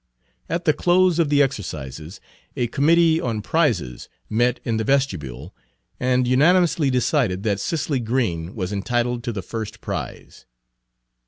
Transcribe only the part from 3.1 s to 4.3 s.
on prizes